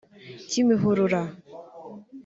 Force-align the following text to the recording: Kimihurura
Kimihurura 0.49 1.21